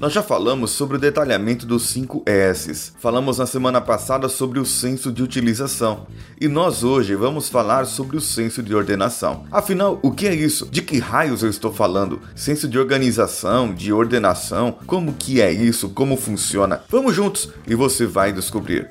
Nós 0.00 0.14
já 0.14 0.22
falamos 0.22 0.70
sobre 0.70 0.96
o 0.96 0.98
detalhamento 0.98 1.66
dos 1.66 1.90
5 1.90 2.22
S's. 2.24 2.94
Falamos 2.98 3.36
na 3.36 3.44
semana 3.44 3.82
passada 3.82 4.30
sobre 4.30 4.58
o 4.58 4.64
senso 4.64 5.12
de 5.12 5.22
utilização. 5.22 6.06
E 6.40 6.48
nós 6.48 6.82
hoje 6.82 7.14
vamos 7.14 7.50
falar 7.50 7.84
sobre 7.84 8.16
o 8.16 8.20
senso 8.20 8.62
de 8.62 8.74
ordenação. 8.74 9.44
Afinal, 9.52 10.00
o 10.02 10.10
que 10.10 10.26
é 10.26 10.34
isso? 10.34 10.66
De 10.70 10.80
que 10.80 10.98
raios 10.98 11.42
eu 11.42 11.50
estou 11.50 11.70
falando? 11.70 12.18
Senso 12.34 12.66
de 12.66 12.78
organização, 12.78 13.74
de 13.74 13.92
ordenação? 13.92 14.74
Como 14.86 15.12
que 15.12 15.42
é 15.42 15.52
isso? 15.52 15.90
Como 15.90 16.16
funciona? 16.16 16.80
Vamos 16.88 17.14
juntos 17.14 17.50
e 17.66 17.74
você 17.74 18.06
vai 18.06 18.32
descobrir. 18.32 18.90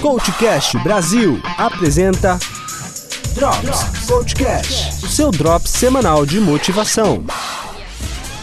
Coachcast 0.00 0.78
Brasil 0.78 1.38
apresenta 1.58 2.38
Drops 3.34 4.06
Coachcast, 4.08 5.04
o 5.04 5.08
seu 5.08 5.30
drops 5.30 5.70
semanal 5.70 6.24
de 6.24 6.40
motivação. 6.40 7.24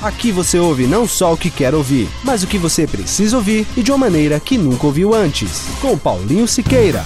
Aqui 0.06 0.32
você 0.32 0.60
ouve 0.60 0.86
não 0.86 1.08
só 1.08 1.34
o 1.34 1.38
que 1.38 1.50
quer 1.50 1.74
ouvir, 1.74 2.08
mas 2.24 2.44
o 2.44 2.48
que 2.48 2.60
você 2.60 2.86
precisa 2.86 3.38
ouvir 3.38 3.66
e 3.76 3.82
de 3.82 3.92
uma 3.92 3.98
maneira 3.98 4.40
que 4.40 4.56
nunca 4.56 4.86
ouviu 4.86 5.16
antes. 5.16 5.68
Com 5.82 5.98
Paulinho 5.98 6.48
Siqueira. 6.48 7.04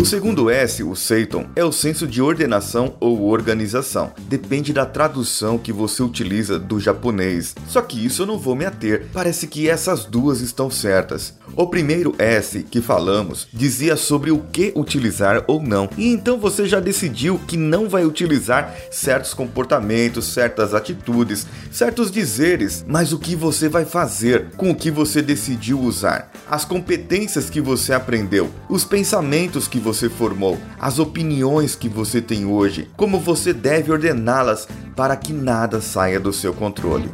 O 0.00 0.04
segundo 0.06 0.48
S, 0.48 0.82
o 0.82 0.96
Seiton, 0.96 1.44
é 1.54 1.62
o 1.62 1.70
senso 1.70 2.06
de 2.06 2.22
ordenação 2.22 2.94
ou 2.98 3.28
organização. 3.28 4.10
Depende 4.30 4.72
da 4.72 4.86
tradução 4.86 5.58
que 5.58 5.74
você 5.74 6.02
utiliza 6.02 6.58
do 6.58 6.80
japonês. 6.80 7.54
Só 7.68 7.82
que 7.82 8.02
isso 8.02 8.22
eu 8.22 8.26
não 8.26 8.38
vou 8.38 8.56
me 8.56 8.64
ater. 8.64 9.08
Parece 9.12 9.46
que 9.46 9.68
essas 9.68 10.06
duas 10.06 10.40
estão 10.40 10.70
certas. 10.70 11.34
O 11.54 11.66
primeiro 11.66 12.14
S 12.18 12.62
que 12.62 12.80
falamos 12.80 13.46
dizia 13.52 13.94
sobre 13.94 14.30
o 14.30 14.38
que 14.38 14.72
utilizar 14.74 15.44
ou 15.46 15.62
não. 15.62 15.90
E 15.98 16.08
então 16.08 16.38
você 16.38 16.66
já 16.66 16.80
decidiu 16.80 17.38
que 17.46 17.58
não 17.58 17.86
vai 17.86 18.06
utilizar 18.06 18.74
certos 18.90 19.34
comportamentos, 19.34 20.32
certas 20.32 20.72
atitudes, 20.72 21.46
certos 21.70 22.10
dizeres, 22.10 22.86
mas 22.88 23.12
o 23.12 23.18
que 23.18 23.36
você 23.36 23.68
vai 23.68 23.84
fazer 23.84 24.46
com 24.56 24.70
o 24.70 24.74
que 24.74 24.90
você 24.90 25.20
decidiu 25.20 25.78
usar, 25.78 26.32
as 26.48 26.64
competências 26.64 27.50
que 27.50 27.60
você 27.60 27.92
aprendeu, 27.92 28.48
os 28.66 28.82
pensamentos 28.82 29.68
que 29.68 29.78
você 29.78 29.89
formou, 30.08 30.58
as 30.78 30.98
opiniões 30.98 31.74
que 31.74 31.88
você 31.88 32.20
tem 32.20 32.46
hoje, 32.46 32.88
como 32.96 33.18
você 33.18 33.52
deve 33.52 33.90
ordená-las 33.90 34.68
para 34.94 35.16
que 35.16 35.32
nada 35.32 35.80
saia 35.80 36.20
do 36.20 36.32
seu 36.32 36.52
controle. 36.52 37.08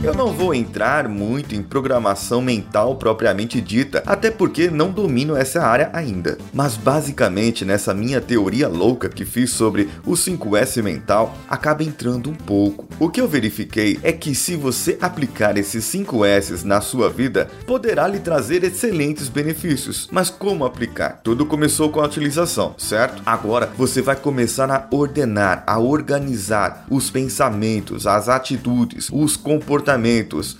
Eu 0.00 0.14
não 0.14 0.32
vou 0.32 0.54
entrar 0.54 1.08
muito 1.08 1.56
em 1.56 1.62
programação 1.62 2.40
mental 2.40 2.94
propriamente 2.94 3.60
dita, 3.60 4.00
até 4.06 4.30
porque 4.30 4.70
não 4.70 4.92
domino 4.92 5.36
essa 5.36 5.60
área 5.60 5.90
ainda. 5.92 6.38
Mas 6.54 6.76
basicamente 6.76 7.64
nessa 7.64 7.92
minha 7.92 8.20
teoria 8.20 8.68
louca 8.68 9.08
que 9.08 9.24
fiz 9.24 9.50
sobre 9.50 9.88
o 10.06 10.12
5S 10.12 10.80
mental, 10.84 11.36
acaba 11.48 11.82
entrando 11.82 12.30
um 12.30 12.34
pouco. 12.34 12.86
O 13.00 13.08
que 13.10 13.20
eu 13.20 13.26
verifiquei 13.26 13.98
é 14.04 14.12
que 14.12 14.36
se 14.36 14.54
você 14.54 14.96
aplicar 15.00 15.58
esses 15.58 15.84
5S 15.84 16.62
na 16.62 16.80
sua 16.80 17.10
vida, 17.10 17.48
poderá 17.66 18.06
lhe 18.06 18.20
trazer 18.20 18.62
excelentes 18.62 19.28
benefícios. 19.28 20.08
Mas 20.12 20.30
como 20.30 20.64
aplicar? 20.64 21.20
Tudo 21.24 21.44
começou 21.44 21.90
com 21.90 22.00
a 22.00 22.06
utilização, 22.06 22.74
certo? 22.78 23.20
Agora 23.26 23.68
você 23.76 24.00
vai 24.00 24.14
começar 24.14 24.70
a 24.70 24.86
ordenar, 24.94 25.64
a 25.66 25.80
organizar 25.80 26.86
os 26.88 27.10
pensamentos, 27.10 28.06
as 28.06 28.28
atitudes, 28.28 29.08
os 29.12 29.36
comportamentos 29.36 29.87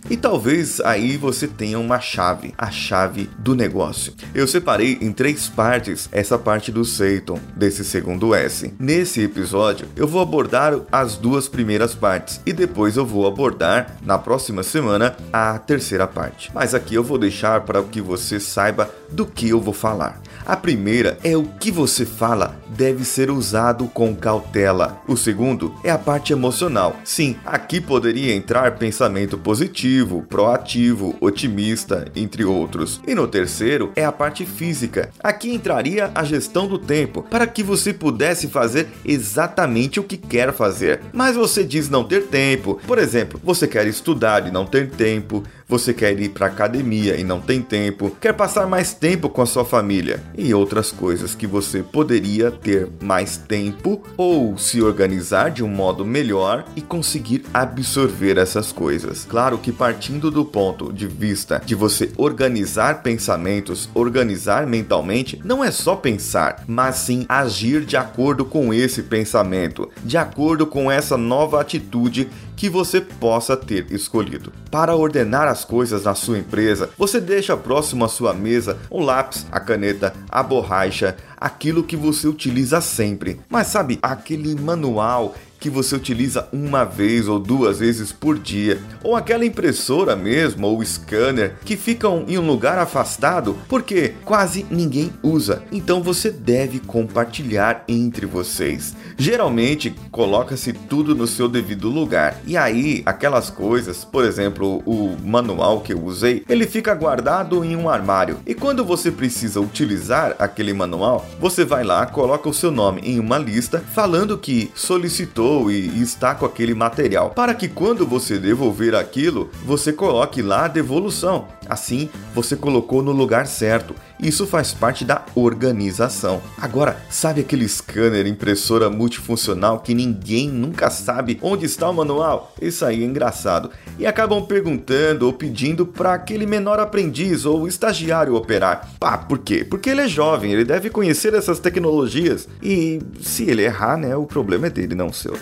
e 0.09 0.17
talvez 0.17 0.81
aí 0.81 1.17
você 1.17 1.47
tenha 1.47 1.79
uma 1.79 2.01
chave, 2.01 2.55
a 2.57 2.71
chave 2.71 3.29
do 3.39 3.55
negócio. 3.55 4.15
Eu 4.34 4.47
separei 4.47 4.98
em 5.01 5.12
três 5.12 5.48
partes 5.48 6.09
essa 6.12 6.39
parte 6.39 6.71
do 6.71 6.84
Seiton, 6.84 7.39
desse 7.56 7.84
segundo 7.84 8.34
S. 8.34 8.73
Nesse 8.79 9.23
episódio, 9.23 9.87
eu 9.97 10.06
vou 10.06 10.23
abordar 10.23 10.81
as 10.91 11.17
duas 11.17 11.49
primeiras 11.49 11.95
partes 11.95 12.41
e 12.47 12.53
depois 12.53 12.97
eu 12.97 13.05
vou 13.05 13.27
abordar 13.27 13.97
na 14.03 14.19
próxima 14.19 14.62
semana 14.62 15.17
a 15.33 15.59
terceira 15.59 16.06
parte. 16.06 16.51
Mas 16.55 16.75
aqui 16.75 16.95
eu 16.95 17.03
vou 17.03 17.19
deixar 17.19 17.62
para 17.62 17.83
que 17.83 18.00
você 18.00 18.38
saiba 18.38 18.91
do 19.11 19.27
que 19.27 19.49
eu 19.49 19.61
vou 19.61 19.75
falar. 19.75 20.21
A 20.47 20.56
primeira 20.56 21.19
é 21.22 21.37
o 21.37 21.44
que 21.44 21.71
você 21.71 22.06
fala 22.06 22.56
deve 22.71 23.05
ser 23.05 23.31
usado 23.31 23.87
com 23.87 24.15
cautela. 24.15 25.00
O 25.06 25.17
segundo 25.17 25.75
é 25.83 25.91
a 25.91 25.99
parte 25.99 26.33
emocional. 26.33 26.97
Sim, 27.05 27.37
aqui 27.44 27.81
poderia 27.81 28.34
entrar 28.34 28.77
pensamento 28.77 29.18
positivo, 29.27 30.25
proativo, 30.29 31.17
otimista, 31.21 32.06
entre 32.15 32.45
outros. 32.45 33.01
E 33.06 33.15
no 33.15 33.27
terceiro 33.27 33.91
é 33.97 34.05
a 34.05 34.12
parte 34.12 34.45
física. 34.47 35.11
Aqui 35.19 35.53
entraria 35.53 36.11
a 36.15 36.23
gestão 36.23 36.69
do 36.69 36.79
tempo, 36.79 37.23
para 37.23 37.47
que 37.47 37.62
você 37.62 37.93
pudesse 37.93 38.47
fazer 38.47 38.89
exatamente 39.05 39.99
o 39.99 40.05
que 40.05 40.17
quer 40.17 40.53
fazer. 40.53 41.01
Mas 41.12 41.34
você 41.34 41.65
diz 41.65 41.89
não 41.89 42.05
ter 42.05 42.27
tempo. 42.27 42.79
Por 42.87 42.99
exemplo, 42.99 43.41
você 43.43 43.67
quer 43.67 43.87
estudar 43.87 44.47
e 44.47 44.51
não 44.51 44.67
ter 44.67 44.91
tempo, 44.91 45.43
você 45.69 45.93
quer 45.93 46.19
ir 46.19 46.31
para 46.31 46.47
academia 46.47 47.17
e 47.17 47.23
não 47.23 47.41
tem 47.41 47.61
tempo, 47.61 48.17
quer 48.21 48.33
passar 48.33 48.67
mais 48.67 48.95
tempo 48.95 49.29
com 49.29 49.43
a 49.43 49.47
sua 49.47 49.65
família 49.65 50.23
e 50.37 50.55
outras 50.55 50.91
coisas 50.91 51.35
que 51.35 51.47
você 51.47 51.83
poderia 51.83 52.50
ter 52.50 52.89
mais 53.03 53.37
tempo 53.37 54.03
ou 54.17 54.56
se 54.56 54.81
organizar 54.81 55.50
de 55.50 55.62
um 55.62 55.69
modo 55.69 56.05
melhor 56.05 56.65
e 56.75 56.81
conseguir 56.81 57.45
absorver 57.53 58.39
essas 58.39 58.73
coisas. 58.73 59.07
Claro 59.28 59.58
que 59.58 59.72
partindo 59.72 60.30
do 60.30 60.44
ponto 60.44 60.92
de 60.92 61.06
vista 61.06 61.62
de 61.64 61.74
você 61.74 62.10
organizar 62.16 63.02
pensamentos, 63.02 63.88
organizar 63.94 64.66
mentalmente, 64.66 65.41
não 65.44 65.64
é 65.64 65.70
só 65.70 65.96
pensar, 65.96 66.64
mas 66.66 66.96
sim 66.96 67.24
agir 67.28 67.84
de 67.84 67.96
acordo 67.96 68.44
com 68.44 68.72
esse 68.72 69.02
pensamento, 69.02 69.88
de 70.04 70.16
acordo 70.16 70.66
com 70.66 70.91
essa 70.91 71.16
nova 71.16 71.60
atitude 71.60 72.28
que 72.58 72.69
você 72.69 73.00
possa 73.00 73.56
ter 73.56 73.86
escolhido. 73.92 74.52
Para 74.69 74.96
ordenar 74.96 75.46
as 75.46 75.64
coisas 75.64 76.02
na 76.02 76.14
sua 76.16 76.38
empresa, 76.38 76.90
você 76.98 77.20
deixa 77.20 77.56
próximo 77.56 78.04
à 78.04 78.08
sua 78.08 78.34
mesa 78.34 78.76
o 78.90 79.00
lápis, 79.00 79.46
a 79.52 79.60
caneta, 79.60 80.12
a 80.28 80.42
borracha, 80.42 81.16
aquilo 81.36 81.84
que 81.84 81.96
você 81.96 82.26
utiliza 82.26 82.80
sempre. 82.80 83.40
Mas 83.48 83.69
sabe, 83.69 83.98
aquele 84.02 84.56
manual 84.56 85.36
que 85.58 85.70
você 85.70 85.96
utiliza 85.96 86.48
uma 86.52 86.84
vez 86.84 87.28
ou 87.28 87.38
duas 87.38 87.78
vezes 87.78 88.12
por 88.12 88.38
dia, 88.38 88.80
ou 89.02 89.16
aquela 89.16 89.44
impressora 89.44 90.14
mesmo 90.14 90.66
ou 90.66 90.84
scanner 90.84 91.56
que 91.64 91.76
ficam 91.76 92.24
em 92.28 92.38
um 92.38 92.46
lugar 92.46 92.78
afastado 92.78 93.56
porque 93.69 94.14
quase 94.24 94.66
ninguém 94.70 95.12
usa. 95.22 95.62
Então 95.72 96.02
você 96.02 96.30
deve 96.30 96.78
compartilhar 96.78 97.84
entre 97.88 98.26
vocês. 98.26 98.94
Geralmente 99.16 99.94
coloca-se 100.10 100.72
tudo 100.72 101.14
no 101.14 101.26
seu 101.26 101.48
devido 101.48 101.88
lugar. 101.88 102.40
E 102.46 102.56
aí, 102.56 103.02
aquelas 103.04 103.50
coisas, 103.50 104.04
por 104.04 104.25
exemplo, 104.25 104.82
o 104.86 105.16
manual 105.25 105.80
que 105.80 105.92
eu 105.92 106.02
usei, 106.02 106.44
ele 106.48 106.66
fica 106.66 106.94
guardado 106.94 107.64
em 107.64 107.75
um 107.76 107.88
armário. 107.88 108.38
E 108.46 108.54
quando 108.54 108.84
você 108.84 109.10
precisa 109.10 109.60
utilizar 109.60 110.36
aquele 110.38 110.72
manual, 110.72 111.26
você 111.40 111.64
vai 111.64 111.82
lá, 111.84 112.06
coloca 112.06 112.48
o 112.48 112.54
seu 112.54 112.70
nome 112.70 113.00
em 113.04 113.19
uma 113.19 113.38
lista 113.38 113.82
falando 113.94 114.38
que 114.38 114.70
solicitou 114.75 115.47
e 115.70 116.03
está 116.03 116.34
com 116.34 116.44
aquele 116.44 116.75
material, 116.75 117.31
para 117.31 117.54
que 117.54 117.69
quando 117.69 118.06
você 118.06 118.38
devolver 118.38 118.94
aquilo, 118.94 119.50
você 119.64 119.92
coloque 119.92 120.42
lá 120.42 120.66
a 120.66 120.69
devolução. 120.69 121.47
Assim, 121.69 122.09
você 122.34 122.56
colocou 122.56 123.03
no 123.03 123.12
lugar 123.12 123.47
certo. 123.47 123.94
Isso 124.19 124.47
faz 124.47 124.72
parte 124.72 125.04
da 125.04 125.25
organização. 125.34 126.41
Agora, 126.56 126.97
sabe 127.10 127.42
aquele 127.42 127.69
scanner 127.69 128.26
impressora 128.26 128.91
multifuncional 128.91 129.78
que 129.78 129.94
ninguém 129.94 130.48
nunca 130.48 130.91
sabe 130.91 131.38
onde 131.42 131.66
está 131.66 131.88
o 131.88 131.94
manual? 131.94 132.53
Isso 132.60 132.84
aí 132.84 133.03
é 133.03 133.06
engraçado. 133.06 133.70
E 133.98 134.06
acabam 134.06 134.44
perguntando 134.44 135.26
ou 135.26 135.32
pedindo 135.32 135.87
para 135.87 136.14
aquele 136.14 136.47
menor 136.47 136.81
aprendiz 136.81 137.44
ou 137.44 137.69
estagiário 137.69 138.34
operar. 138.34 138.88
Ah, 139.00 139.19
por 139.19 139.38
quê? 139.38 139.64
Porque 139.64 139.91
ele 139.91 140.00
é 140.00 140.08
jovem, 140.08 140.53
ele 140.53 140.64
deve 140.64 140.91
conhecer 140.91 141.34
essas 141.34 141.60
tecnologias. 141.60 142.48
E 142.62 143.00
se 143.20 143.44
ele 143.44 143.62
errar, 143.62 143.97
né, 143.97 144.16
o 144.16 144.25
problema 144.26 144.66
é 144.66 144.70
dele, 144.70 144.94
não 144.94 145.12
seu, 145.12 145.38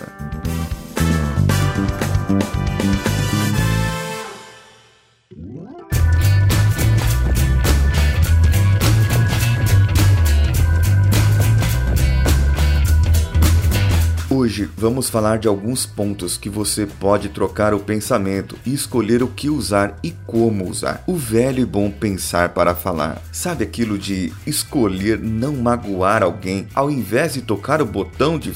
Hoje 14.47 14.71
vamos 14.77 15.09
falar 15.09 15.39
de 15.39 15.49
alguns 15.49 15.87
pontos 15.87 16.37
que 16.37 16.49
você 16.49 16.87
pode 16.87 17.31
trocar 17.31 17.75
o 17.75 17.81
pensamento 17.81 18.57
e 18.65 18.73
escolher 18.73 19.23
o 19.23 19.29
que 19.29 19.49
usar 19.49 19.99
e 20.05 20.13
como 20.27 20.69
usar. 20.69 21.03
O 21.07 21.17
velho 21.17 21.61
e 21.61 21.65
bom 21.65 21.91
pensar 21.91 22.51
para 22.51 22.75
falar. 22.75 23.21
Sabe 23.33 23.65
aquilo 23.65 23.99
de 23.99 24.33
escolher 24.47 25.19
não 25.19 25.57
magoar 25.57 26.23
alguém 26.23 26.69
ao 26.75 26.91
invés 26.91 27.35
de 27.35 27.43
tocar 27.43 27.83
o 27.83 27.87
botão 27.87 28.39
de 28.39 28.53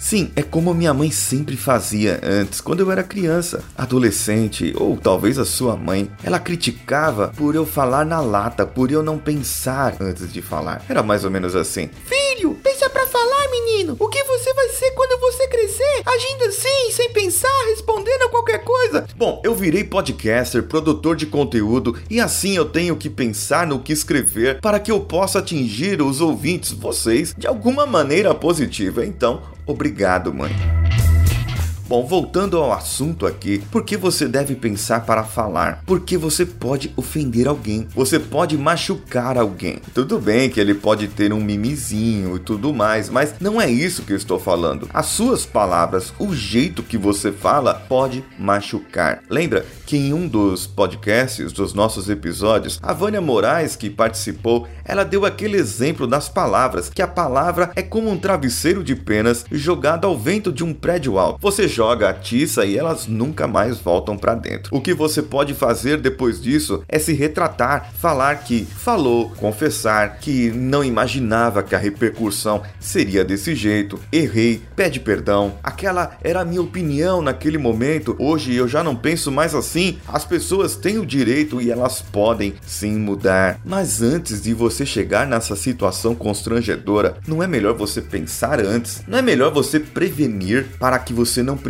Sim, 0.00 0.32
é 0.34 0.42
como 0.42 0.70
a 0.70 0.74
minha 0.74 0.94
mãe 0.94 1.10
sempre 1.10 1.58
fazia 1.58 2.18
antes, 2.22 2.58
quando 2.58 2.80
eu 2.80 2.90
era 2.90 3.04
criança, 3.04 3.62
adolescente 3.76 4.72
ou 4.74 4.96
talvez 4.96 5.38
a 5.38 5.44
sua 5.44 5.76
mãe. 5.76 6.10
Ela 6.24 6.40
criticava 6.40 7.28
por 7.36 7.54
eu 7.54 7.66
falar 7.66 8.06
na 8.06 8.18
lata, 8.18 8.66
por 8.66 8.90
eu 8.90 9.02
não 9.02 9.18
pensar 9.18 9.98
antes 10.00 10.32
de 10.32 10.40
falar. 10.40 10.82
Era 10.88 11.02
mais 11.02 11.22
ou 11.22 11.30
menos 11.30 11.54
assim: 11.54 11.90
Filho, 12.06 12.54
pensa 12.62 12.88
pra 12.88 13.06
falar, 13.06 13.50
menino. 13.50 13.94
O 13.98 14.08
que 14.08 14.24
você 14.24 14.54
vai 14.54 14.68
ser 14.70 14.90
quando 14.92 15.20
você 15.20 15.46
crescer? 15.48 16.02
Agindo 16.06 16.44
assim, 16.44 16.90
sem 16.92 17.12
pensar, 17.12 17.66
respondendo 17.68 18.22
a 18.22 18.30
qualquer 18.30 18.64
coisa. 18.64 19.06
Bom, 19.16 19.42
eu 19.44 19.54
virei 19.54 19.84
podcaster, 19.84 20.62
produtor 20.62 21.14
de 21.14 21.26
conteúdo 21.26 21.94
e 22.08 22.20
assim 22.20 22.56
eu 22.56 22.64
tenho 22.64 22.96
que 22.96 23.10
pensar 23.10 23.66
no 23.66 23.78
que 23.78 23.92
escrever 23.92 24.60
para 24.62 24.80
que 24.80 24.90
eu 24.90 25.00
possa 25.00 25.40
atingir 25.40 26.00
os 26.00 26.22
ouvintes, 26.22 26.72
vocês, 26.72 27.34
de 27.36 27.46
alguma 27.46 27.84
maneira 27.84 28.34
positiva. 28.34 29.04
Então, 29.04 29.42
obrigado, 29.70 30.32
mãe. 30.34 30.79
Bom, 31.90 32.06
voltando 32.06 32.56
ao 32.56 32.72
assunto 32.72 33.26
aqui, 33.26 33.64
por 33.68 33.84
que 33.84 33.96
você 33.96 34.28
deve 34.28 34.54
pensar 34.54 35.04
para 35.04 35.24
falar? 35.24 35.82
Porque 35.84 36.16
você 36.16 36.46
pode 36.46 36.92
ofender 36.96 37.48
alguém, 37.48 37.88
você 37.92 38.16
pode 38.16 38.56
machucar 38.56 39.36
alguém. 39.36 39.80
Tudo 39.92 40.20
bem 40.20 40.48
que 40.48 40.60
ele 40.60 40.72
pode 40.72 41.08
ter 41.08 41.32
um 41.32 41.40
mimizinho 41.40 42.36
e 42.36 42.38
tudo 42.38 42.72
mais, 42.72 43.10
mas 43.10 43.34
não 43.40 43.60
é 43.60 43.68
isso 43.68 44.04
que 44.04 44.12
eu 44.12 44.16
estou 44.16 44.38
falando. 44.38 44.88
As 44.94 45.06
suas 45.06 45.44
palavras, 45.44 46.12
o 46.16 46.32
jeito 46.32 46.80
que 46.80 46.96
você 46.96 47.32
fala, 47.32 47.74
pode 47.74 48.24
machucar. 48.38 49.24
Lembra 49.28 49.66
que 49.84 49.96
em 49.96 50.12
um 50.12 50.28
dos 50.28 50.68
podcasts 50.68 51.52
dos 51.52 51.74
nossos 51.74 52.08
episódios, 52.08 52.78
a 52.80 52.92
Vânia 52.92 53.20
Moraes, 53.20 53.74
que 53.74 53.90
participou, 53.90 54.68
ela 54.84 55.02
deu 55.02 55.26
aquele 55.26 55.56
exemplo 55.56 56.06
das 56.06 56.28
palavras, 56.28 56.88
que 56.88 57.02
a 57.02 57.08
palavra 57.08 57.72
é 57.74 57.82
como 57.82 58.08
um 58.08 58.16
travesseiro 58.16 58.84
de 58.84 58.94
penas 58.94 59.44
jogado 59.50 60.06
ao 60.06 60.16
vento 60.16 60.52
de 60.52 60.62
um 60.62 60.72
prédio 60.72 61.18
alto. 61.18 61.40
Você 61.40 61.66
joga 61.80 62.10
a 62.10 62.12
tiça 62.12 62.66
e 62.66 62.76
elas 62.76 63.06
nunca 63.06 63.48
mais 63.48 63.78
voltam 63.78 64.14
para 64.14 64.34
dentro. 64.34 64.76
O 64.76 64.82
que 64.82 64.92
você 64.92 65.22
pode 65.22 65.54
fazer 65.54 65.96
depois 65.96 66.38
disso 66.38 66.84
é 66.86 66.98
se 66.98 67.14
retratar, 67.14 67.90
falar 67.94 68.34
que 68.44 68.66
falou, 68.66 69.30
confessar 69.30 70.18
que 70.18 70.50
não 70.50 70.84
imaginava 70.84 71.62
que 71.62 71.74
a 71.74 71.78
repercussão 71.78 72.62
seria 72.78 73.24
desse 73.24 73.54
jeito. 73.54 73.98
Errei, 74.12 74.60
pede 74.76 75.00
perdão. 75.00 75.54
Aquela 75.62 76.18
era 76.22 76.42
a 76.42 76.44
minha 76.44 76.60
opinião 76.60 77.22
naquele 77.22 77.56
momento. 77.56 78.14
Hoje 78.18 78.54
eu 78.54 78.68
já 78.68 78.84
não 78.84 78.94
penso 78.94 79.32
mais 79.32 79.54
assim. 79.54 79.98
As 80.06 80.26
pessoas 80.26 80.76
têm 80.76 80.98
o 80.98 81.06
direito 81.06 81.62
e 81.62 81.70
elas 81.70 82.02
podem 82.02 82.52
sim 82.60 82.98
mudar. 82.98 83.58
Mas 83.64 84.02
antes 84.02 84.42
de 84.42 84.52
você 84.52 84.84
chegar 84.84 85.26
nessa 85.26 85.56
situação 85.56 86.14
constrangedora, 86.14 87.16
não 87.26 87.42
é 87.42 87.46
melhor 87.46 87.72
você 87.72 88.02
pensar 88.02 88.60
antes? 88.60 89.02
Não 89.08 89.16
é 89.16 89.22
melhor 89.22 89.50
você 89.50 89.80
prevenir 89.80 90.66
para 90.78 90.98
que 90.98 91.14
você 91.14 91.42
não 91.42 91.56
precise 91.56 91.69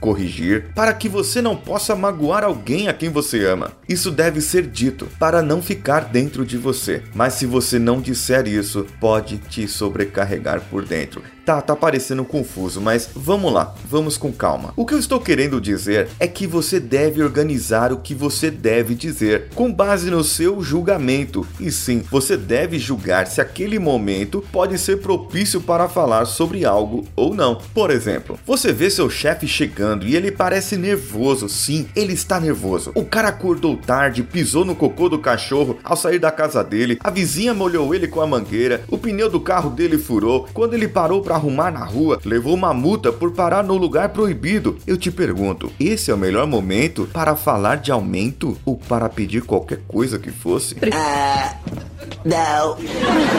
corrigir, 0.00 0.66
para 0.74 0.92
que 0.92 1.08
você 1.08 1.40
não 1.40 1.56
possa 1.56 1.94
magoar 1.94 2.44
alguém 2.44 2.88
a 2.88 2.94
quem 2.94 3.10
você 3.10 3.44
ama. 3.44 3.72
Isso 3.88 4.10
deve 4.10 4.40
ser 4.40 4.66
dito 4.66 5.08
para 5.18 5.42
não 5.42 5.62
ficar 5.62 6.00
dentro 6.00 6.44
de 6.44 6.56
você. 6.56 7.02
Mas 7.14 7.34
se 7.34 7.46
você 7.46 7.78
não 7.78 8.00
disser 8.00 8.46
isso, 8.46 8.86
pode 9.00 9.38
te 9.38 9.66
sobrecarregar 9.66 10.60
por 10.70 10.84
dentro. 10.84 11.22
Tá, 11.48 11.62
tá 11.62 11.74
parecendo 11.74 12.26
confuso, 12.26 12.78
mas 12.78 13.08
vamos 13.14 13.50
lá, 13.50 13.74
vamos 13.88 14.18
com 14.18 14.30
calma. 14.30 14.74
O 14.76 14.84
que 14.84 14.92
eu 14.92 14.98
estou 14.98 15.18
querendo 15.18 15.58
dizer 15.62 16.10
é 16.20 16.28
que 16.28 16.46
você 16.46 16.78
deve 16.78 17.22
organizar 17.22 17.90
o 17.90 17.96
que 17.96 18.14
você 18.14 18.50
deve 18.50 18.94
dizer 18.94 19.48
com 19.54 19.72
base 19.72 20.10
no 20.10 20.22
seu 20.22 20.62
julgamento. 20.62 21.46
E 21.58 21.72
sim, 21.72 22.04
você 22.10 22.36
deve 22.36 22.78
julgar 22.78 23.26
se 23.26 23.40
aquele 23.40 23.78
momento 23.78 24.44
pode 24.52 24.76
ser 24.76 24.98
propício 24.98 25.58
para 25.58 25.88
falar 25.88 26.26
sobre 26.26 26.66
algo 26.66 27.06
ou 27.16 27.34
não. 27.34 27.54
Por 27.72 27.90
exemplo, 27.90 28.38
você 28.44 28.70
vê 28.70 28.90
seu 28.90 29.08
chefe 29.08 29.48
chegando 29.48 30.06
e 30.06 30.14
ele 30.14 30.30
parece 30.30 30.76
nervoso. 30.76 31.48
Sim, 31.48 31.88
ele 31.96 32.12
está 32.12 32.38
nervoso. 32.38 32.92
O 32.94 33.06
cara 33.06 33.28
acordou 33.28 33.74
tarde, 33.74 34.22
pisou 34.22 34.66
no 34.66 34.76
cocô 34.76 35.08
do 35.08 35.18
cachorro 35.18 35.78
ao 35.82 35.96
sair 35.96 36.18
da 36.18 36.30
casa 36.30 36.62
dele, 36.62 36.98
a 37.02 37.08
vizinha 37.08 37.54
molhou 37.54 37.94
ele 37.94 38.06
com 38.06 38.20
a 38.20 38.26
mangueira, 38.26 38.84
o 38.90 38.98
pneu 38.98 39.30
do 39.30 39.40
carro 39.40 39.70
dele 39.70 39.96
furou. 39.96 40.46
Quando 40.52 40.74
ele 40.74 40.86
parou 40.86 41.22
para 41.22 41.37
arrumar 41.38 41.70
na 41.70 41.84
rua, 41.84 42.20
levou 42.24 42.54
uma 42.54 42.74
multa 42.74 43.10
por 43.12 43.32
parar 43.32 43.64
no 43.64 43.76
lugar 43.76 44.10
proibido. 44.10 44.76
Eu 44.86 44.96
te 44.96 45.10
pergunto, 45.10 45.72
esse 45.80 46.10
é 46.10 46.14
o 46.14 46.18
melhor 46.18 46.46
momento 46.46 47.08
para 47.12 47.34
falar 47.34 47.76
de 47.76 47.90
aumento 47.90 48.58
ou 48.64 48.76
para 48.76 49.08
pedir 49.08 49.42
qualquer 49.42 49.80
coisa 49.88 50.18
que 50.18 50.30
fosse? 50.30 50.76
Ah, 50.92 51.56
não. 52.24 52.76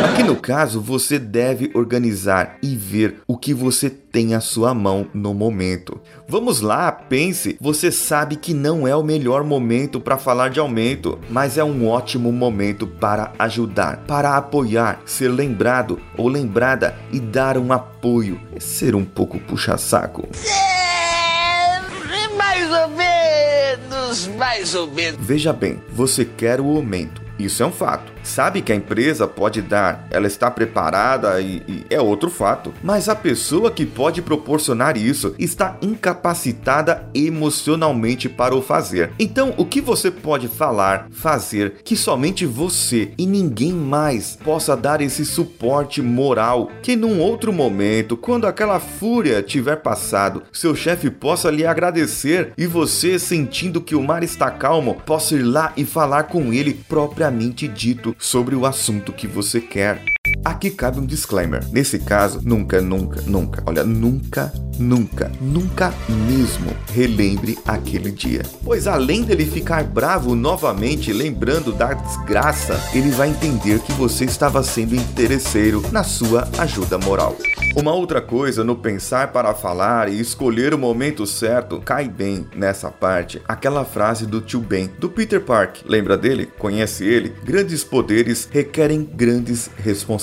Aqui 0.05 0.23
no 0.23 0.35
caso, 0.35 0.81
você 0.81 1.19
deve 1.19 1.71
organizar 1.73 2.57
e 2.61 2.75
ver 2.75 3.21
o 3.27 3.37
que 3.37 3.53
você 3.53 3.89
tem 3.89 4.33
à 4.33 4.41
sua 4.41 4.73
mão 4.73 5.07
no 5.13 5.33
momento. 5.33 5.99
Vamos 6.27 6.61
lá, 6.61 6.91
pense. 6.91 7.57
Você 7.59 7.91
sabe 7.91 8.35
que 8.35 8.53
não 8.53 8.87
é 8.87 8.95
o 8.95 9.03
melhor 9.03 9.43
momento 9.43 9.99
para 9.99 10.17
falar 10.17 10.49
de 10.49 10.59
aumento, 10.59 11.19
mas 11.29 11.57
é 11.57 11.63
um 11.63 11.87
ótimo 11.87 12.31
momento 12.31 12.87
para 12.87 13.33
ajudar, 13.37 13.97
para 14.07 14.35
apoiar, 14.37 15.01
ser 15.05 15.29
lembrado 15.29 15.99
ou 16.17 16.27
lembrada 16.27 16.95
e 17.11 17.19
dar 17.19 17.57
um 17.57 17.71
apoio. 17.71 18.39
É 18.55 18.59
ser 18.59 18.95
um 18.95 19.05
pouco 19.05 19.39
puxa-saco. 19.39 20.27
É, 20.45 22.27
mais 22.35 22.71
ou 22.71 22.89
menos, 22.89 24.27
mais 24.37 24.75
ou 24.75 24.87
menos. 24.87 25.19
Veja 25.19 25.53
bem, 25.53 25.81
você 25.91 26.25
quer 26.25 26.59
o 26.59 26.67
aumento. 26.75 27.29
Isso 27.37 27.63
é 27.63 27.65
um 27.65 27.71
fato. 27.71 28.19
Sabe 28.24 28.62
que 28.62 28.71
a 28.71 28.75
empresa 28.75 29.27
pode 29.27 29.62
dar, 29.62 30.07
ela 30.12 30.27
está 30.27 30.51
preparada 30.51 31.39
e, 31.42 31.63
e, 31.68 31.86
é 31.89 32.00
outro 32.00 32.30
fato. 32.30 32.74
Mas 32.83 33.10
a 33.10 33.16
pessoa 33.16 33.71
que 33.71 33.86
pode 33.86 34.21
proporcionar 34.21 34.98
isso 34.98 35.33
está 35.39 35.77
incapacitada 35.81 37.10
emocionalmente 37.13 38.30
para 38.30 38.56
o 38.56 38.62
fazer. 38.62 39.12
Então, 39.19 39.54
o 39.57 39.66
que 39.66 39.81
você 39.81 40.12
pode 40.12 40.48
falar, 40.48 41.07
fazer 41.12 41.75
que 41.83 41.95
somente 41.95 42.45
você 42.45 43.12
e 43.18 43.25
ninguém 43.25 43.74
mais 43.74 44.36
possa 44.36 44.75
dar 44.75 45.01
esse 45.01 45.25
suporte 45.25 46.01
moral 46.01 46.69
que 46.81 46.95
num 46.95 47.19
outro 47.19 47.51
momento, 47.51 48.18
quando 48.18 48.48
aquela 48.48 48.80
fúria 48.80 49.42
tiver 49.42 49.77
passado, 49.77 50.44
seu 50.51 50.75
chefe 50.75 51.10
possa 51.10 51.50
lhe 51.50 51.66
agradecer 51.66 52.54
e 52.57 52.68
você 52.68 53.18
sentindo 53.18 53.81
que 53.81 53.95
o 53.95 54.04
mar 54.04 54.24
está 54.24 54.51
calmo, 54.51 54.95
possa 55.06 55.36
ir 55.36 55.44
lá 55.44 55.74
e 55.75 55.86
falar 55.86 56.24
com 56.24 56.54
ele 56.54 56.74
propriamente 56.74 57.68
dito 57.68 58.16
sobre 58.19 58.54
o 58.56 58.66
assunto 58.66 59.13
que 59.13 59.25
você 59.25 59.62
quer. 59.62 60.19
Aqui 60.44 60.69
cabe 60.71 61.00
um 61.00 61.06
disclaimer. 61.06 61.63
Nesse 61.71 62.00
caso, 62.00 62.42
nunca, 62.44 62.81
nunca, 62.81 63.21
nunca, 63.21 63.63
olha, 63.66 63.83
nunca, 63.83 64.51
nunca, 64.77 65.31
nunca 65.39 65.94
mesmo 66.27 66.71
relembre 66.92 67.57
aquele 67.66 68.12
dia. 68.12 68.42
Pois 68.63 68.88
além 68.88 69.24
dele 69.24 69.45
ficar 69.45 69.83
bravo 69.83 70.36
novamente, 70.36 71.13
lembrando 71.13 71.71
da 71.71 71.94
desgraça, 71.94 72.77
ele 72.94 73.12
vai 73.12 73.30
entender 73.30 73.80
que 73.80 73.94
você 73.94 74.25
estava 74.25 74.63
sendo 74.63 74.95
interesseiro 74.95 75.83
na 75.92 76.04
sua 76.04 76.48
ajuda 76.57 76.98
moral. 76.98 77.38
Uma 77.75 77.94
outra 77.94 78.19
coisa 78.19 78.63
no 78.63 78.75
pensar 78.75 79.31
para 79.31 79.54
falar 79.54 80.10
e 80.10 80.19
escolher 80.19 80.73
o 80.73 80.78
momento 80.78 81.26
certo 81.28 81.80
cai 81.80 82.09
bem 82.09 82.47
nessa 82.56 82.90
parte 82.90 83.42
aquela 83.47 83.85
frase 83.85 84.26
do 84.26 84.42
tio 84.42 84.59
Ben, 84.59 84.90
do 84.99 85.07
Peter 85.07 85.40
Park. 85.40 85.78
Lembra 85.85 86.18
dele? 86.18 86.47
Conhece 86.57 87.06
ele? 87.06 87.33
Grandes 87.44 87.83
poderes 87.83 88.49
requerem 88.52 89.04
grandes 89.04 89.69
responsabilidades. 89.78 90.19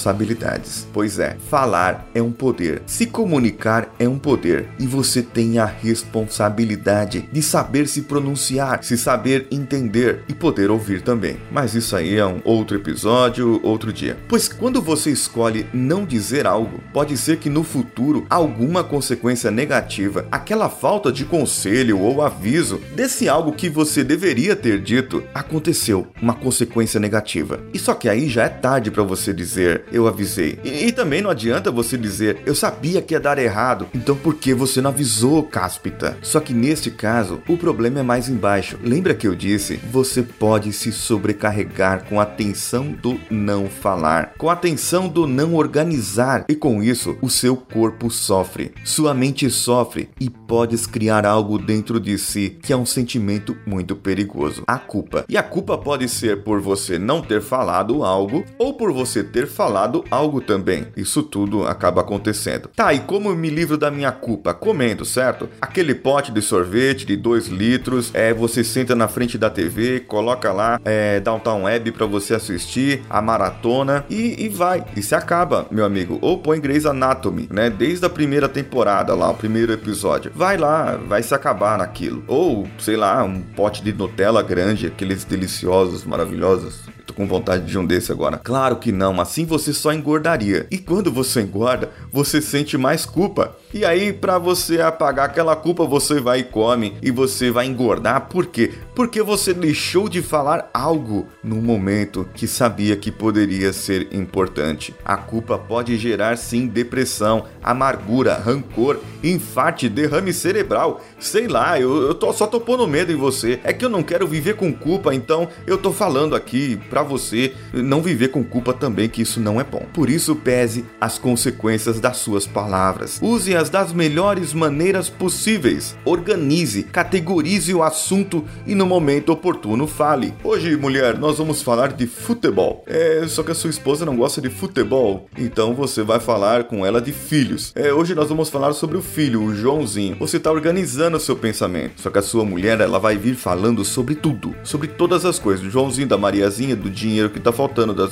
Pois 0.93 1.19
é, 1.19 1.37
falar 1.49 2.09
é 2.15 2.23
um 2.23 2.33
poder, 2.33 2.83
se 2.87 3.07
comunicar 3.07 3.95
é 3.99 4.09
um 4.09 4.19
poder 4.19 4.69
e 4.79 4.87
você 4.87 5.23
tem 5.23 5.59
a 5.59 5.67
responsabilidade 5.67 7.29
de 7.33 7.43
saber 7.43 7.88
se 7.88 8.03
pronunciar, 8.03 8.83
se 8.83 8.97
saber 8.97 9.47
entender 9.50 10.23
e 10.29 10.35
poder 10.35 10.71
ouvir 10.71 11.03
também. 11.03 11.37
Mas 11.50 11.75
isso 11.75 11.97
aí 11.97 12.17
é 12.17 12.26
um 12.26 12.41
outro 12.45 12.76
episódio, 12.76 13.61
outro 13.62 13.93
dia. 13.93 14.17
Pois 14.29 14.49
quando 14.49 14.81
você 14.81 15.11
escolhe 15.11 15.67
não 15.73 16.05
dizer 16.05 16.47
algo, 16.47 16.81
pode 16.93 17.17
ser 17.17 17.38
que 17.38 17.50
no 17.50 17.62
futuro 17.62 18.26
alguma 18.29 18.83
consequência 18.85 19.50
negativa, 19.50 20.26
aquela 20.31 20.69
falta 20.69 21.11
de 21.12 21.25
conselho 21.25 21.99
ou 21.99 22.23
aviso 22.23 22.81
desse 22.95 23.29
algo 23.29 23.53
que 23.53 23.69
você 23.69 24.03
deveria 24.03 24.57
ter 24.57 24.81
dito, 24.81 25.23
aconteceu, 25.35 26.07
uma 26.21 26.35
consequência 26.35 27.00
negativa. 27.00 27.61
E 27.73 27.79
só 27.79 27.95
que 27.95 28.09
aí 28.09 28.29
já 28.29 28.45
é 28.45 28.49
tarde 28.49 28.91
para 28.91 29.03
você 29.03 29.33
dizer 29.33 29.75
eu 29.92 30.06
avisei. 30.06 30.59
E, 30.64 30.87
e, 30.87 30.92
também 30.92 31.21
não 31.21 31.30
adianta 31.30 31.71
você 31.71 31.97
dizer 31.97 32.38
eu 32.47 32.54
sabia 32.54 33.02
que 33.02 33.14
ia 33.14 33.21
dar 33.21 33.38
errado, 33.38 33.87
então 33.95 34.16
por 34.16 34.35
que 34.35 34.54
você 34.54 34.80
não 34.80 34.90
avisou, 34.90 35.42
cáspita? 35.42 36.16
Só 36.23 36.40
que 36.40 36.54
neste 36.54 36.90
caso, 36.90 37.40
o 37.49 37.56
problema 37.56 38.00
é 38.00 38.02
mais 38.02 38.28
embaixo. 38.28 38.78
Lembra 38.83 39.14
que 39.14 39.26
eu 39.26 39.35
disse? 39.35 39.76
Você 39.90 40.23
pode 40.23 40.73
se 40.73 40.92
sobrecarregar 40.92 42.04
com 42.09 42.21
a 42.21 42.26
tensão 42.26 42.92
do 42.92 43.18
não 43.30 43.68
falar, 43.68 44.35
com 44.38 44.49
a 44.49 44.56
tensão 44.56 45.09
do 45.09 45.26
não 45.26 45.54
organizar, 45.54 46.45
e 46.49 46.54
com 46.54 46.83
isso 46.83 47.16
o 47.21 47.28
seu 47.28 47.56
corpo 47.56 48.11
sofre, 48.11 48.73
sua 48.85 49.14
mente 49.14 49.50
sofre 49.50 50.09
e 50.21 50.30
podes 50.30 50.87
criar 50.87 51.26
algo 51.26 51.59
dentro 51.59 52.00
de 52.00 52.18
si 52.18 52.56
que 52.62 52.73
é 52.73 52.76
um 52.76 52.87
sentimento 52.87 53.56
muito 53.66 53.95
perigoso: 53.95 54.62
a 54.66 54.78
culpa. 54.78 55.25
E 55.28 55.37
a 55.37 55.42
culpa 55.42 55.76
pode 55.76 56.09
ser 56.09 56.42
por 56.42 56.61
você 56.61 56.99
não 56.99 57.21
ter 57.23 57.40
falado 57.40 58.04
algo 58.04 58.45
ou 58.59 58.75
por 58.75 58.92
você 58.92 59.23
ter 59.23 59.47
falado 59.47 59.65
falado 59.66 60.04
algo 60.12 60.40
também. 60.40 60.87
Isso 60.96 61.25
tudo 61.25 61.66
acaba 61.66 62.00
acontecendo. 62.00 62.70
Tá, 62.76 62.94
e 62.94 63.00
como 63.00 63.30
eu 63.30 63.35
me 63.35 63.50
livro 63.50 63.76
da 63.76 63.90
minha 63.90 64.12
culpa? 64.12 64.54
Comendo, 64.54 65.04
certo? 65.04 65.49
Aquele 65.61 65.92
pote 65.92 66.30
de 66.30 66.40
sorvete 66.40 67.04
de 67.04 67.16
2 67.16 67.49
litros, 67.49 68.12
é, 68.14 68.32
você 68.32 68.62
senta 68.62 68.94
na 68.94 69.08
frente 69.08 69.37
da 69.37 69.50
TV, 69.50 69.99
coloca 70.00 70.52
lá 70.52 70.80
é, 70.85 71.18
Downtown 71.18 71.64
Web 71.64 71.90
para 71.92 72.06
você 72.06 72.35
assistir 72.35 73.02
a 73.11 73.20
maratona 73.20 74.04
e, 74.08 74.44
e 74.44 74.49
vai. 74.49 74.85
E 74.96 75.02
se 75.02 75.16
acaba, 75.16 75.66
meu 75.68 75.85
amigo. 75.85 76.18
Ou 76.23 76.38
põe 76.38 76.61
Grey's 76.61 76.87
Anatomy, 76.87 77.49
né? 77.50 77.68
Desde 77.68 78.06
a 78.06 78.11
primeira 78.11 78.49
temporada 78.49 79.16
lá, 79.16 79.30
o 79.30 79.35
primeiro 79.35 79.73
episódio. 79.73 80.30
Vai 80.32 80.56
lá, 80.56 80.96
vai 80.96 81.25
se 81.25 81.35
acabar 81.35 81.76
naquilo. 81.76 82.23
Ou, 82.28 82.68
sei 82.78 82.96
lá, 82.96 83.25
um 83.25 83.42
pote 83.42 83.82
de 83.82 83.92
Nutella 83.92 84.44
grande, 84.44 84.87
aqueles 84.87 85.25
deliciosos, 85.25 86.04
maravilhosos. 86.04 86.87
Com 87.16 87.26
vontade 87.26 87.64
de 87.64 87.78
um 87.78 87.87
desse 87.87 88.12
agora. 88.12 88.37
Claro 88.37 88.76
que 88.76 88.92
não, 88.92 89.18
assim 89.20 89.46
você 89.46 89.73
só 89.73 89.90
engordaria. 89.90 90.66
E 90.70 90.76
quando 90.76 91.11
você 91.11 91.40
engorda, 91.40 91.90
você 92.12 92.42
sente 92.42 92.76
mais 92.76 93.06
culpa. 93.06 93.56
E 93.75 93.85
aí, 93.85 94.12
para 94.12 94.38
você 94.38 94.80
apagar 94.80 95.26
aquela 95.26 95.56
culpa, 95.56 95.85
você 95.85 96.20
vai 96.20 96.40
e 96.40 96.44
come 96.44 96.96
e 97.02 97.11
você 97.11 97.50
vai 97.50 97.66
engordar. 97.66 98.28
Por 98.28 98.46
quê? 98.46 98.73
Porque 98.94 99.23
você 99.23 99.52
deixou 99.52 100.08
de 100.08 100.23
falar 100.23 100.70
algo 100.73 101.26
no 101.42 101.56
momento 101.56 102.28
que 102.32 102.46
sabia 102.46 102.96
que 102.96 103.11
poderia 103.11 103.73
ser 103.73 104.08
importante. 104.12 104.94
A 105.04 105.16
culpa 105.16 105.58
pode 105.58 105.99
gerar 105.99 106.38
sim 106.38 106.66
depressão, 106.66 107.44
amargura, 107.62 108.35
rancor, 108.35 109.00
infarte, 109.23 109.88
derrame 109.88 110.32
cerebral. 110.32 111.02
Sei 111.18 111.49
lá, 111.49 111.78
eu, 111.78 112.02
eu 112.02 112.14
tô, 112.14 112.32
só 112.32 112.46
tô 112.46 112.61
pondo 112.61 112.87
medo 112.87 113.12
em 113.12 113.16
você. 113.16 113.61
É 113.64 113.73
que 113.73 113.85
eu 113.85 113.90
não 113.90 114.02
quero 114.02 114.26
viver 114.26 114.56
com 114.56 114.73
culpa, 114.73 115.14
então 115.14 115.49
eu 115.66 115.76
tô 115.76 115.92
falando 115.92 116.37
aqui 116.37 116.76
para 116.88 117.02
você 117.02 117.52
não 117.73 118.00
viver 118.00 118.28
com 118.28 118.44
culpa 118.44 118.73
também, 118.73 119.08
que 119.08 119.23
isso 119.23 119.40
não 119.40 119.61
é 119.61 119.64
bom. 119.64 119.85
Por 119.92 120.08
isso, 120.08 120.37
pese 120.37 120.85
as 121.00 121.18
consequências 121.18 122.00
das 122.00 122.18
suas 122.18 122.46
palavras. 122.46 123.18
Use-as 123.57 123.71
das 123.71 123.93
melhores 123.93 124.53
maneiras 124.53 125.09
possíveis. 125.09 125.97
Organize, 126.05 126.83
categorize 126.83 127.73
o 127.73 127.83
assunto 127.83 128.45
e 128.67 128.75
no 128.75 128.85
momento 128.85 129.33
oportuno 129.33 129.87
fale. 129.87 130.35
Hoje, 130.45 130.77
mulher, 130.77 131.19
nós 131.19 131.39
vamos 131.39 131.63
falar 131.63 131.93
de 131.93 132.07
futebol. 132.07 132.85
É, 132.87 133.25
só 133.27 133.43
que 133.43 133.51
a 133.51 133.55
sua 133.55 133.71
esposa 133.71 134.05
não 134.05 134.15
gosta 134.15 134.43
de 134.43 134.51
futebol, 134.51 135.27
então 135.39 135.75
você 135.75 136.03
vai 136.03 136.21
falar 136.21 136.65
com 136.65 136.85
ela 136.85 137.01
de 137.01 137.13
filhos. 137.13 137.73
É, 137.75 137.93
hoje 137.93 138.15
nós 138.15 138.29
vamos 138.29 138.51
falar 138.51 138.75
sobre 138.75 138.99
o 138.99 139.03
filho, 139.03 139.43
o 139.43 139.55
Joãozinho. 139.55 140.17
Você 140.19 140.37
está 140.37 140.53
organizando 140.53 141.17
o 141.17 141.21
seu 141.21 141.37
pensamento. 141.37 142.03
Só 142.03 142.11
que 142.11 142.19
a 142.19 142.23
sua 142.23 142.45
mulher, 142.45 142.81
ela 142.81 142.99
vai 142.99 143.17
vir 143.17 143.37
falando 143.37 143.85
sobre 143.87 144.15
tudo, 144.15 144.55
sobre 144.65 144.89
todas 144.89 145.25
as 145.25 145.39
coisas, 145.39 145.65
do 145.65 145.71
Joãozinho, 145.71 146.09
da 146.09 146.19
Mariazinha, 146.19 146.77
do 146.77 146.91
dinheiro 146.91 147.31
que 147.31 147.41
tá 147.41 147.53
faltando, 147.53 147.95
das 147.95 148.11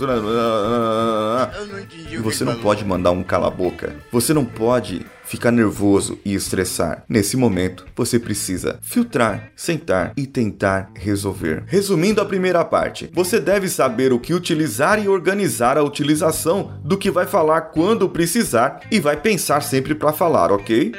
e 2.11 2.17
você 2.17 2.45
não 2.45 2.57
pode 2.57 2.85
mandar 2.85 3.11
um 3.11 3.23
cala 3.23 3.51
boca. 3.51 3.95
Você 4.11 4.33
não 4.33 4.45
pode 4.45 5.05
ficar 5.25 5.51
nervoso 5.51 6.19
e 6.25 6.35
estressar. 6.35 7.05
Nesse 7.09 7.37
momento, 7.37 7.87
você 7.97 8.19
precisa 8.19 8.79
filtrar, 8.83 9.51
sentar 9.57 10.13
e 10.17 10.27
tentar 10.27 10.91
resolver. 10.95 11.65
Resumindo 11.67 12.21
a 12.21 12.25
primeira 12.25 12.65
parte, 12.65 13.11
você 13.13 13.41
deve 13.41 13.69
saber 13.69 14.13
o 14.13 14.21
que 14.21 14.35
utilizar 14.35 15.03
e 15.03 15.09
organizar 15.09 15.79
a 15.79 15.83
utilização 15.83 16.73
do 16.85 16.97
que 16.97 17.11
vai 17.11 17.27
falar 17.27 17.63
quando 17.63 18.09
precisar 18.09 18.81
e 18.91 19.01
vai 19.01 19.17
pensar 19.17 19.61
sempre 19.61 19.95
para 19.95 20.13
falar, 20.13 20.53
ok? 20.53 20.93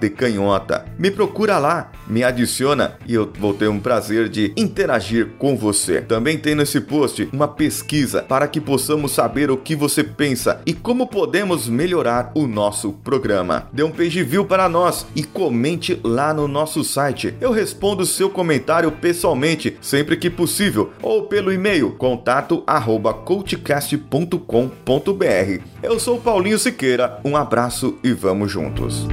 decanhota. 0.00 0.86
Me 0.98 1.10
procura 1.10 1.58
lá, 1.58 1.92
me 2.06 2.24
adiciona 2.24 2.96
e 3.06 3.12
eu 3.14 3.30
vou 3.38 3.52
ter 3.52 3.68
um 3.68 3.78
prazer 3.78 4.30
de 4.30 4.52
interagir 4.56 5.32
com 5.38 5.56
você. 5.56 6.00
Também 6.00 6.38
tem 6.38 6.54
nesse 6.54 6.80
post 6.80 7.28
uma 7.32 7.46
pesquisa 7.46 8.22
para 8.22 8.48
que 8.48 8.60
possamos 8.60 9.12
saber 9.12 9.50
o 9.50 9.58
que 9.58 9.76
você 9.76 10.02
pensa 10.02 10.62
e 10.64 10.72
como 10.72 11.06
podemos 11.06 11.68
melhorar 11.68 12.32
o 12.34 12.46
nosso 12.46 12.92
programa. 12.92 13.68
Dê 13.72 13.82
um 13.82 13.90
page 13.90 14.22
view 14.22 14.46
para 14.46 14.68
nós 14.68 15.06
e 15.14 15.22
comente 15.22 16.00
lá 16.02 16.32
no 16.32 16.48
nosso 16.48 16.82
site. 16.82 17.34
Eu 17.40 17.52
respondo 17.52 18.06
seu 18.06 18.30
comentário 18.30 18.90
pessoalmente 18.90 19.76
sempre 19.82 20.16
que 20.16 20.30
possível 20.30 20.92
ou 21.02 21.24
pelo 21.24 21.52
e-mail 21.52 21.90
contato 21.92 22.62
arroba 22.66 23.12
coachcast 23.12 23.65
podcast.com.br. 23.66 25.60
Eu 25.82 25.98
sou 25.98 26.20
Paulinho 26.20 26.56
Siqueira, 26.56 27.20
um 27.24 27.36
abraço 27.36 27.98
e 28.04 28.12
vamos 28.12 28.52
juntos. 28.52 29.08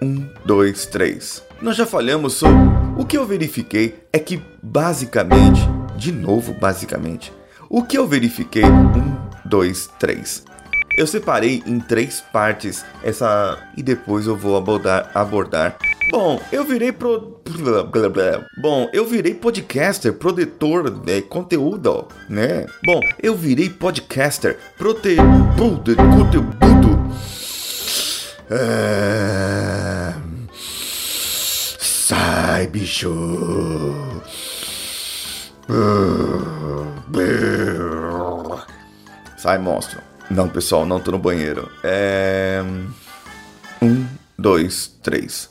Um, 0.00 0.28
dois, 0.44 0.86
três. 0.86 1.42
Nós 1.60 1.74
já 1.74 1.84
falhamos 1.84 2.34
sobre. 2.34 2.56
O 2.96 3.04
que 3.04 3.18
eu 3.18 3.26
verifiquei 3.26 3.98
é 4.12 4.20
que, 4.20 4.40
basicamente, 4.62 5.60
de 5.96 6.12
novo, 6.12 6.54
basicamente, 6.54 7.32
o 7.68 7.82
que 7.82 7.98
eu 7.98 8.06
verifiquei. 8.06 8.64
Um, 8.64 9.16
dois, 9.44 9.90
três. 9.98 10.44
Eu 10.96 11.06
separei 11.06 11.64
em 11.66 11.80
três 11.80 12.20
partes 12.32 12.84
essa. 13.02 13.58
E 13.76 13.82
depois 13.82 14.28
eu 14.28 14.36
vou 14.36 14.56
abordar. 14.56 15.10
abordar 15.14 15.76
Bom, 16.10 16.40
eu 16.50 16.64
virei 16.64 16.90
pro. 16.90 17.40
Bom, 18.56 18.88
eu 18.92 19.04
virei 19.04 19.34
podcaster, 19.34 20.12
produtor 20.14 20.90
de 20.90 21.22
conteúdo, 21.22 22.08
né? 22.28 22.66
Bom, 22.84 23.00
eu 23.22 23.34
virei 23.34 23.68
podcaster, 23.68 24.58
prote... 24.76 25.16
conteúdo. 25.56 26.48
É... 28.50 30.14
Sai, 31.80 32.66
bicho. 32.68 33.12
Sai, 39.36 39.58
monstro. 39.58 40.00
Não, 40.30 40.48
pessoal, 40.48 40.86
não 40.86 41.00
tô 41.00 41.10
no 41.10 41.18
banheiro. 41.18 41.70
É. 41.84 42.62
Um, 43.82 44.06
dois, 44.38 44.88
três. 45.02 45.50